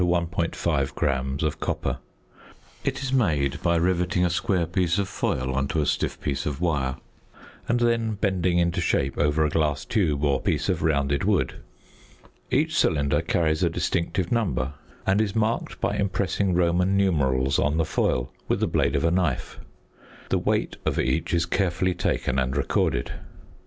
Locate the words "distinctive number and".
13.69-15.21